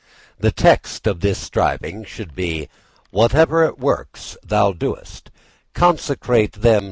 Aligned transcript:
The 0.39 0.49
text 0.51 1.05
of 1.05 1.19
this 1.19 1.37
striving 1.37 2.03
should 2.05 2.33
be, 2.33 2.69
_Whatever 3.13 3.77
works 3.77 4.35
thou 4.43 4.71
doest, 4.73 5.29
consecrate 5.75 6.53
them 6.53 6.61
to 6.61 6.69
Brahma. 6.69 6.79